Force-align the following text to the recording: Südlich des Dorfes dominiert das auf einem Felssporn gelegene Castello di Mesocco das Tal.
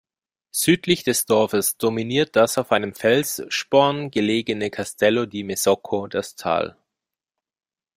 Südlich 0.49 1.03
des 1.03 1.27
Dorfes 1.27 1.77
dominiert 1.77 2.35
das 2.35 2.57
auf 2.57 2.71
einem 2.71 2.95
Felssporn 2.95 4.09
gelegene 4.09 4.71
Castello 4.71 5.27
di 5.27 5.43
Mesocco 5.43 6.07
das 6.07 6.33
Tal. 6.35 6.75